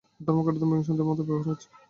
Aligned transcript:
ধর্ম-কথাটা 0.21 0.65
মীমাংসকদের 0.67 1.07
মতে 1.07 1.23
ব্যবহার 1.23 1.47
হচ্ছে। 1.49 1.67